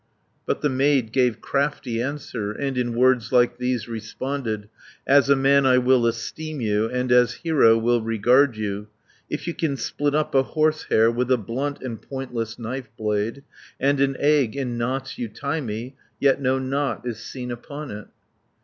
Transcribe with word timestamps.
90 0.47 0.47
But 0.47 0.61
the 0.61 0.69
maid 0.69 1.11
gave 1.11 1.41
crafty 1.41 2.01
answer, 2.01 2.51
And 2.53 2.75
in 2.75 2.95
words 2.95 3.31
like 3.31 3.59
these 3.59 3.87
responded: 3.87 4.67
"As 5.05 5.29
a 5.29 5.35
man 5.35 5.67
I 5.67 5.77
will 5.77 6.07
esteem 6.07 6.59
you, 6.59 6.87
And 6.89 7.11
as 7.11 7.33
hero 7.45 7.77
will 7.77 8.01
regard 8.01 8.57
you, 8.57 8.87
If 9.29 9.45
you 9.45 9.53
can 9.53 9.77
split 9.77 10.15
up 10.15 10.33
a 10.33 10.41
horsehair 10.41 11.11
With 11.11 11.29
a 11.29 11.37
blunt 11.37 11.83
and 11.83 12.01
pointless 12.01 12.57
knife 12.57 12.89
blade, 12.97 13.43
And 13.79 13.99
an 13.99 14.17
egg 14.17 14.55
in 14.55 14.75
knots 14.75 15.19
you 15.19 15.27
tie 15.29 15.61
me, 15.61 15.93
Yet 16.19 16.41
no 16.41 16.57
knot 16.57 17.05
is 17.07 17.19
seen 17.19 17.51
upon 17.51 17.91
it." 17.91 18.07